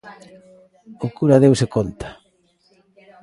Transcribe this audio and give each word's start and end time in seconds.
O 1.05 1.07
cura 1.17 1.41
deuse 1.43 1.65
conta. 1.75 2.09